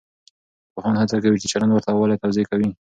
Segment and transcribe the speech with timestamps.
[0.73, 2.67] پوهان هڅه کوي چې د چلند ورته والی توضیح کړي.